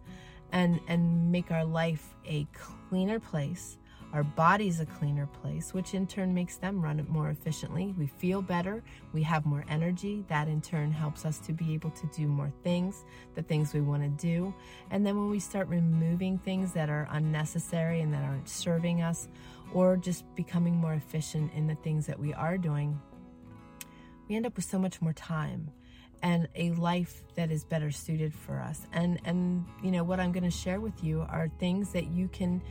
and 0.53 0.81
and 0.89 1.31
make 1.31 1.51
our 1.51 1.65
life 1.65 2.15
a 2.27 2.47
cleaner 2.55 3.21
place 3.21 3.79
our 4.13 4.25
body's 4.25 4.81
a 4.81 4.87
cleaner 4.87 5.27
place 5.27 5.73
which 5.73 5.95
in 5.95 6.07
turn 6.07 6.35
makes 6.35 6.57
them 6.57 6.83
run 6.83 7.05
more 7.09 7.31
efficiently. 7.31 7.95
We 7.97 8.09
feel 8.09 8.43
better. 8.43 8.83
We 9.13 9.23
have 9.23 9.47
more 9.47 9.65
energy. 9.69 10.25
That 10.29 10.49
in 10.49 10.61
turn 10.61 10.91
helps 10.91 11.25
us 11.25 11.39
to 11.41 11.53
be 11.53 11.75
able 11.75 11.91
to 11.91 12.07
do 12.09 12.27
more 12.27 12.53
things 12.65 13.05
the 13.37 13.43
things 13.43 13.73
we 13.73 13.81
want 13.81 14.03
to 14.03 14.09
do. 14.09 14.53
And 14.91 15.07
then 15.07 15.17
when 15.17 15.31
we 15.31 15.39
start 15.39 15.69
removing 15.69 16.39
things 16.39 16.73
that 16.73 16.91
are 16.91 17.09
unnecessary 17.13 18.01
and 18.01 18.13
that 18.13 18.25
aren't 18.25 18.49
serving 18.49 19.01
us 19.01 19.29
or 19.73 19.97
just 19.97 20.25
becoming 20.35 20.75
more 20.75 20.95
efficient 20.95 21.53
in 21.55 21.69
the 21.69 21.77
things 21.77 22.07
that 22.07 22.19
we 22.19 22.35
are 22.35 22.59
doing 22.59 23.01
we 24.31 24.37
end 24.37 24.47
up 24.47 24.55
with 24.55 24.65
so 24.65 24.79
much 24.79 25.03
more 25.03 25.13
time 25.13 25.71
and 26.23 26.49
a 26.55 26.71
life 26.73 27.23
that 27.35 27.51
is 27.51 27.65
better 27.65 27.91
suited 27.91 28.35
for 28.35 28.61
us. 28.61 28.87
And 28.93 29.21
and 29.25 29.65
you 29.83 29.91
know 29.91 30.05
what 30.05 30.21
I'm 30.21 30.33
going 30.33 30.45
to 30.45 30.51
share 30.51 30.81
with 30.81 31.03
you 31.03 31.27
are 31.29 31.49
things 31.59 31.93
that 31.93 32.09
you 32.09 32.29
can 32.29 32.63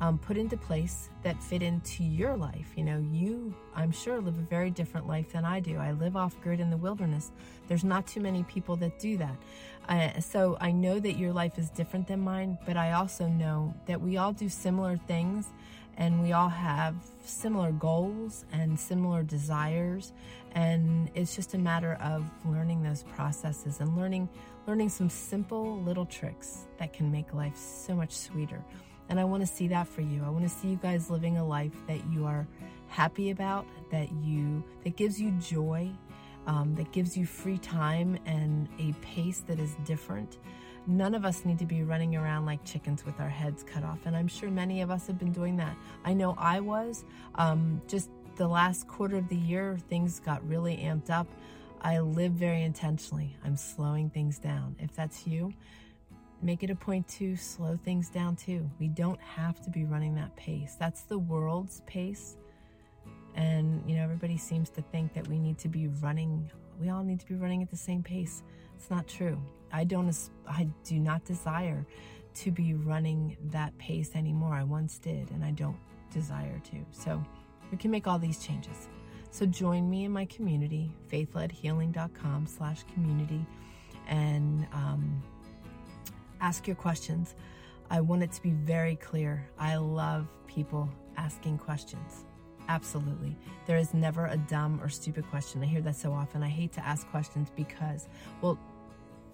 um, 0.00 0.18
put 0.18 0.36
into 0.36 0.56
place 0.56 1.08
that 1.22 1.42
fit 1.42 1.62
into 1.62 2.04
your 2.04 2.36
life. 2.36 2.72
You 2.76 2.84
know, 2.84 3.04
you 3.10 3.54
I'm 3.74 3.90
sure 3.90 4.20
live 4.20 4.38
a 4.38 4.42
very 4.42 4.70
different 4.70 5.06
life 5.06 5.32
than 5.32 5.44
I 5.44 5.60
do. 5.60 5.76
I 5.76 5.92
live 5.92 6.16
off 6.16 6.40
grid 6.40 6.60
in 6.60 6.70
the 6.70 6.76
wilderness. 6.76 7.32
There's 7.66 7.84
not 7.84 8.06
too 8.06 8.20
many 8.20 8.44
people 8.44 8.76
that 8.76 8.98
do 8.98 9.16
that. 9.18 9.36
Uh, 9.88 10.20
so 10.20 10.56
I 10.60 10.70
know 10.70 11.00
that 11.00 11.14
your 11.14 11.32
life 11.32 11.58
is 11.58 11.70
different 11.70 12.06
than 12.06 12.20
mine, 12.20 12.58
but 12.66 12.76
I 12.76 12.92
also 12.92 13.26
know 13.26 13.74
that 13.86 14.00
we 14.00 14.18
all 14.18 14.32
do 14.32 14.48
similar 14.48 14.96
things 14.96 15.46
and 15.98 16.22
we 16.22 16.32
all 16.32 16.48
have 16.48 16.94
similar 17.24 17.72
goals 17.72 18.46
and 18.52 18.78
similar 18.78 19.22
desires 19.22 20.12
and 20.52 21.10
it's 21.14 21.36
just 21.36 21.52
a 21.52 21.58
matter 21.58 21.98
of 22.00 22.24
learning 22.46 22.82
those 22.82 23.02
processes 23.02 23.80
and 23.80 23.96
learning 23.96 24.28
learning 24.66 24.88
some 24.88 25.10
simple 25.10 25.80
little 25.82 26.06
tricks 26.06 26.66
that 26.78 26.92
can 26.92 27.10
make 27.10 27.32
life 27.32 27.56
so 27.56 27.94
much 27.94 28.12
sweeter. 28.12 28.62
And 29.08 29.18
i 29.18 29.24
want 29.24 29.42
to 29.42 29.46
see 29.46 29.68
that 29.68 29.88
for 29.88 30.02
you. 30.02 30.22
I 30.24 30.28
want 30.28 30.44
to 30.44 30.50
see 30.50 30.68
you 30.68 30.76
guys 30.76 31.10
living 31.10 31.38
a 31.38 31.46
life 31.46 31.72
that 31.86 32.00
you 32.12 32.26
are 32.26 32.46
happy 32.88 33.30
about 33.30 33.66
that 33.90 34.10
you 34.22 34.64
that 34.84 34.96
gives 34.96 35.20
you 35.20 35.30
joy 35.32 35.90
um, 36.46 36.74
that 36.76 36.90
gives 36.92 37.16
you 37.16 37.26
free 37.26 37.58
time 37.58 38.18
and 38.24 38.68
a 38.78 38.92
pace 39.02 39.40
that 39.46 39.58
is 39.58 39.74
different 39.84 40.38
None 40.88 41.14
of 41.14 41.26
us 41.26 41.44
need 41.44 41.58
to 41.58 41.66
be 41.66 41.82
running 41.82 42.16
around 42.16 42.46
like 42.46 42.64
chickens 42.64 43.04
with 43.04 43.20
our 43.20 43.28
heads 43.28 43.62
cut 43.62 43.84
off. 43.84 43.98
And 44.06 44.16
I'm 44.16 44.26
sure 44.26 44.50
many 44.50 44.80
of 44.80 44.90
us 44.90 45.06
have 45.06 45.18
been 45.18 45.32
doing 45.32 45.58
that. 45.58 45.76
I 46.02 46.14
know 46.14 46.34
I 46.38 46.60
was. 46.60 47.04
Um, 47.34 47.82
just 47.86 48.08
the 48.36 48.48
last 48.48 48.88
quarter 48.88 49.18
of 49.18 49.28
the 49.28 49.36
year, 49.36 49.76
things 49.90 50.18
got 50.18 50.42
really 50.48 50.78
amped 50.78 51.10
up. 51.10 51.26
I 51.82 51.98
live 51.98 52.32
very 52.32 52.62
intentionally. 52.62 53.36
I'm 53.44 53.54
slowing 53.54 54.08
things 54.08 54.38
down. 54.38 54.76
If 54.78 54.96
that's 54.96 55.26
you, 55.26 55.52
make 56.40 56.62
it 56.62 56.70
a 56.70 56.74
point 56.74 57.06
to 57.08 57.36
slow 57.36 57.78
things 57.84 58.08
down 58.08 58.36
too. 58.36 58.68
We 58.80 58.88
don't 58.88 59.20
have 59.20 59.60
to 59.64 59.70
be 59.70 59.84
running 59.84 60.14
that 60.14 60.34
pace. 60.36 60.74
That's 60.80 61.02
the 61.02 61.18
world's 61.18 61.82
pace. 61.86 62.38
And, 63.34 63.82
you 63.86 63.94
know, 63.94 64.04
everybody 64.04 64.38
seems 64.38 64.70
to 64.70 64.80
think 64.80 65.12
that 65.12 65.28
we 65.28 65.38
need 65.38 65.58
to 65.58 65.68
be 65.68 65.88
running, 66.00 66.50
we 66.80 66.88
all 66.88 67.04
need 67.04 67.20
to 67.20 67.26
be 67.26 67.34
running 67.34 67.62
at 67.62 67.70
the 67.70 67.76
same 67.76 68.02
pace. 68.02 68.42
It's 68.74 68.88
not 68.88 69.06
true. 69.06 69.38
I 69.72 69.84
don't 69.84 70.14
I 70.46 70.68
do 70.84 70.98
not 70.98 71.24
desire 71.24 71.86
to 72.36 72.50
be 72.50 72.74
running 72.74 73.36
that 73.46 73.76
pace 73.78 74.10
anymore. 74.14 74.54
I 74.54 74.64
once 74.64 74.98
did 74.98 75.30
and 75.30 75.44
I 75.44 75.50
don't 75.50 75.78
desire 76.12 76.60
to. 76.70 76.76
So 76.92 77.22
we 77.70 77.78
can 77.78 77.90
make 77.90 78.06
all 78.06 78.18
these 78.18 78.38
changes. 78.38 78.88
So 79.30 79.44
join 79.44 79.90
me 79.90 80.04
in 80.04 80.12
my 80.12 80.24
community, 80.26 80.90
faithledhealing.com 81.12 82.46
slash 82.46 82.82
community, 82.94 83.44
and 84.06 84.66
um, 84.72 85.22
ask 86.40 86.66
your 86.66 86.76
questions. 86.76 87.34
I 87.90 88.00
want 88.00 88.22
it 88.22 88.32
to 88.32 88.42
be 88.42 88.50
very 88.50 88.96
clear. 88.96 89.48
I 89.58 89.76
love 89.76 90.28
people 90.46 90.88
asking 91.16 91.58
questions. 91.58 92.24
Absolutely. 92.68 93.36
There 93.66 93.78
is 93.78 93.94
never 93.94 94.26
a 94.26 94.36
dumb 94.36 94.80
or 94.82 94.88
stupid 94.88 95.28
question. 95.30 95.62
I 95.62 95.66
hear 95.66 95.80
that 95.82 95.96
so 95.96 96.12
often. 96.12 96.42
I 96.42 96.48
hate 96.48 96.72
to 96.72 96.86
ask 96.86 97.06
questions 97.08 97.50
because, 97.56 98.08
well, 98.42 98.58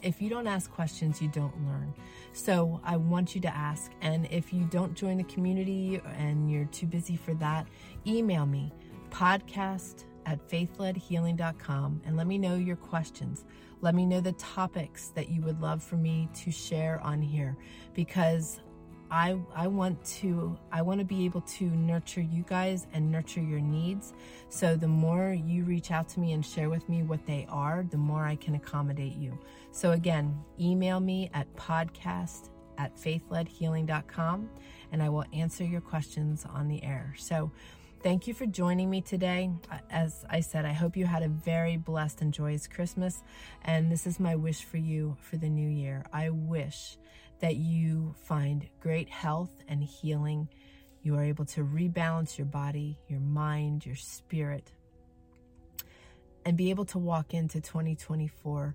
if 0.04 0.20
you 0.20 0.28
don't 0.28 0.46
ask 0.46 0.70
questions, 0.70 1.20
you 1.20 1.28
don't 1.28 1.56
learn. 1.66 1.94
So 2.32 2.80
I 2.84 2.96
want 2.96 3.34
you 3.34 3.40
to 3.42 3.56
ask. 3.56 3.90
And 4.02 4.28
if 4.30 4.52
you 4.52 4.64
don't 4.64 4.94
join 4.94 5.16
the 5.16 5.24
community 5.24 6.00
and 6.18 6.50
you're 6.50 6.66
too 6.66 6.86
busy 6.86 7.16
for 7.16 7.34
that, 7.34 7.66
email 8.06 8.46
me 8.46 8.72
podcast 9.10 10.04
at 10.26 10.46
faithledhealing.com 10.48 12.02
and 12.04 12.16
let 12.16 12.26
me 12.26 12.38
know 12.38 12.56
your 12.56 12.76
questions. 12.76 13.44
Let 13.80 13.94
me 13.94 14.06
know 14.06 14.20
the 14.20 14.32
topics 14.32 15.08
that 15.08 15.28
you 15.28 15.42
would 15.42 15.60
love 15.60 15.82
for 15.82 15.96
me 15.96 16.28
to 16.34 16.50
share 16.50 17.00
on 17.02 17.20
here 17.20 17.56
because 17.94 18.60
I 19.14 19.38
I 19.54 19.68
want 19.68 20.04
to 20.16 20.58
I 20.72 20.82
want 20.82 20.98
to 20.98 21.04
be 21.04 21.24
able 21.24 21.42
to 21.42 21.64
nurture 21.64 22.20
you 22.20 22.44
guys 22.48 22.88
and 22.92 23.12
nurture 23.12 23.40
your 23.40 23.60
needs. 23.60 24.12
So 24.48 24.74
the 24.74 24.88
more 24.88 25.32
you 25.32 25.62
reach 25.62 25.92
out 25.92 26.08
to 26.10 26.20
me 26.20 26.32
and 26.32 26.44
share 26.44 26.68
with 26.68 26.88
me 26.88 27.04
what 27.04 27.24
they 27.24 27.46
are, 27.48 27.86
the 27.88 27.96
more 27.96 28.24
I 28.24 28.34
can 28.34 28.56
accommodate 28.56 29.14
you. 29.14 29.38
So 29.70 29.92
again, 29.92 30.36
email 30.60 30.98
me 30.98 31.30
at 31.32 31.46
podcast 31.54 32.48
at 32.76 32.96
faithledhealing.com 32.96 34.50
and 34.90 35.00
I 35.00 35.08
will 35.08 35.24
answer 35.32 35.62
your 35.62 35.80
questions 35.80 36.44
on 36.52 36.66
the 36.66 36.82
air. 36.82 37.14
So 37.16 37.52
thank 38.02 38.26
you 38.26 38.34
for 38.34 38.46
joining 38.46 38.90
me 38.90 39.00
today. 39.00 39.52
Uh, 39.70 39.78
as 39.90 40.24
I 40.28 40.40
said, 40.40 40.64
I 40.64 40.72
hope 40.72 40.96
you 40.96 41.06
had 41.06 41.22
a 41.22 41.28
very 41.28 41.76
blessed 41.76 42.20
and 42.20 42.34
joyous 42.34 42.66
Christmas. 42.66 43.22
And 43.62 43.92
this 43.92 44.08
is 44.08 44.18
my 44.18 44.34
wish 44.34 44.64
for 44.64 44.78
you 44.78 45.16
for 45.20 45.36
the 45.36 45.48
new 45.48 45.68
year. 45.68 46.04
I 46.12 46.30
wish 46.30 46.98
that 47.44 47.56
you 47.56 48.14
find 48.24 48.66
great 48.80 49.10
health 49.10 49.50
and 49.68 49.84
healing. 49.84 50.48
You 51.02 51.14
are 51.16 51.22
able 51.22 51.44
to 51.44 51.62
rebalance 51.62 52.38
your 52.38 52.46
body, 52.46 52.98
your 53.06 53.20
mind, 53.20 53.84
your 53.84 53.96
spirit, 53.96 54.72
and 56.46 56.56
be 56.56 56.70
able 56.70 56.86
to 56.86 56.98
walk 56.98 57.34
into 57.34 57.60
2024 57.60 58.74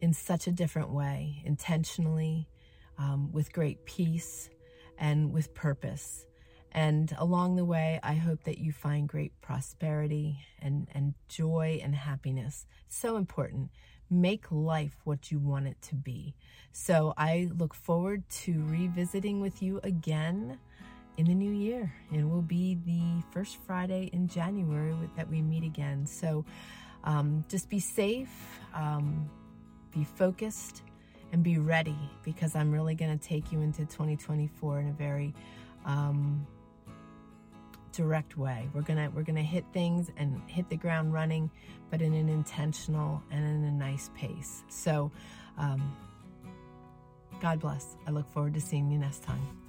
in 0.00 0.14
such 0.14 0.46
a 0.46 0.50
different 0.50 0.94
way, 0.94 1.42
intentionally, 1.44 2.48
um, 2.96 3.30
with 3.32 3.52
great 3.52 3.84
peace 3.84 4.48
and 4.98 5.30
with 5.30 5.52
purpose. 5.52 6.24
And 6.72 7.14
along 7.18 7.56
the 7.56 7.66
way, 7.66 8.00
I 8.02 8.14
hope 8.14 8.44
that 8.44 8.56
you 8.56 8.72
find 8.72 9.06
great 9.06 9.38
prosperity 9.42 10.38
and, 10.58 10.88
and 10.94 11.12
joy 11.28 11.80
and 11.82 11.94
happiness. 11.94 12.64
So 12.88 13.18
important 13.18 13.68
make 14.10 14.50
life 14.50 14.96
what 15.04 15.30
you 15.30 15.38
want 15.38 15.66
it 15.66 15.80
to 15.82 15.94
be. 15.94 16.34
So 16.72 17.14
I 17.16 17.50
look 17.56 17.74
forward 17.74 18.28
to 18.44 18.64
revisiting 18.66 19.40
with 19.40 19.62
you 19.62 19.80
again 19.82 20.58
in 21.16 21.26
the 21.26 21.34
new 21.34 21.52
year. 21.52 21.92
It 22.12 22.24
will 22.24 22.42
be 22.42 22.78
the 22.84 23.22
first 23.30 23.58
Friday 23.66 24.10
in 24.12 24.28
January 24.28 24.94
that 25.16 25.28
we 25.28 25.42
meet 25.42 25.64
again. 25.64 26.06
So 26.06 26.44
um, 27.04 27.44
just 27.48 27.68
be 27.68 27.78
safe, 27.78 28.58
um, 28.74 29.28
be 29.92 30.04
focused, 30.04 30.82
and 31.32 31.42
be 31.42 31.58
ready 31.58 31.98
because 32.22 32.54
I'm 32.54 32.70
really 32.70 32.94
going 32.94 33.16
to 33.16 33.28
take 33.28 33.52
you 33.52 33.60
into 33.60 33.80
2024 33.80 34.80
in 34.80 34.88
a 34.88 34.92
very 34.92 35.34
um, 35.84 36.46
direct 37.94 38.36
way. 38.36 38.68
We're 38.74 38.82
gonna 38.82 39.10
we're 39.14 39.22
gonna 39.22 39.42
hit 39.42 39.64
things 39.72 40.10
and 40.16 40.40
hit 40.46 40.68
the 40.68 40.76
ground 40.76 41.12
running, 41.12 41.50
but 41.90 42.02
in 42.02 42.14
an 42.14 42.28
intentional 42.28 43.22
and 43.30 43.44
in 43.44 43.64
a 43.64 43.72
nice 43.72 44.10
pace. 44.16 44.64
So, 44.68 45.10
um, 45.58 45.96
God 47.40 47.60
bless. 47.60 47.96
I 48.06 48.10
look 48.10 48.30
forward 48.32 48.54
to 48.54 48.60
seeing 48.60 48.90
you 48.90 48.98
next 48.98 49.22
time. 49.22 49.63